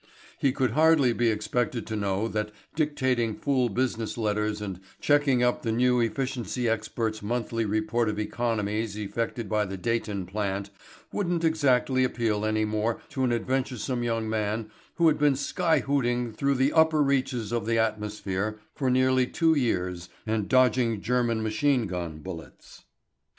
[0.39, 5.61] He could hardly be expected to know that dictating fool business letters and checking up
[5.61, 10.71] the new efficiency expert's monthly report of economies effected at the Dayton plant
[11.11, 16.55] wouldn't exactly appeal any more to an adventuresome young man who had been skyhooting through
[16.55, 22.17] the upper reaches of the atmosphere for nearly two years and dodging German machine gun
[22.17, 22.85] bullets.